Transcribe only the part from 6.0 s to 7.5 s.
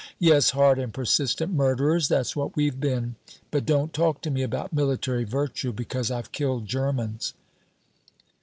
I've killed Germans."